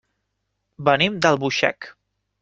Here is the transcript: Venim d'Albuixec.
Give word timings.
Venim 0.87 1.19
d'Albuixec. 1.25 1.91